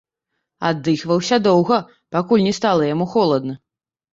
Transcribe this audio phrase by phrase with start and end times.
[0.69, 1.77] Аддыхваўся доўга,
[2.17, 3.53] пакуль не стала яму холадна.